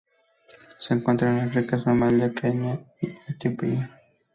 [0.79, 4.01] Se encuentran en África: Somalia, Kenia y Etiopía.